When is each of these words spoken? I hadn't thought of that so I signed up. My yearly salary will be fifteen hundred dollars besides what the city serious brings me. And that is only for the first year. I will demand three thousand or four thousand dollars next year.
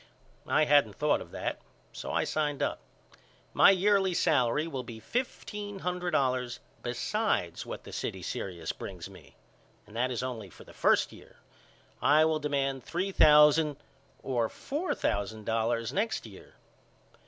I 0.47 0.65
hadn't 0.65 0.95
thought 0.95 1.21
of 1.21 1.29
that 1.29 1.59
so 1.93 2.11
I 2.11 2.23
signed 2.23 2.63
up. 2.63 2.79
My 3.53 3.69
yearly 3.69 4.15
salary 4.15 4.65
will 4.65 4.81
be 4.81 4.99
fifteen 4.99 5.77
hundred 5.77 6.09
dollars 6.09 6.59
besides 6.81 7.67
what 7.67 7.83
the 7.83 7.91
city 7.91 8.23
serious 8.23 8.71
brings 8.71 9.11
me. 9.11 9.35
And 9.85 9.95
that 9.95 10.09
is 10.09 10.23
only 10.23 10.49
for 10.49 10.63
the 10.63 10.73
first 10.73 11.11
year. 11.13 11.35
I 12.01 12.25
will 12.25 12.39
demand 12.39 12.83
three 12.83 13.11
thousand 13.11 13.77
or 14.23 14.49
four 14.49 14.95
thousand 14.95 15.45
dollars 15.45 15.93
next 15.93 16.25
year. 16.25 16.55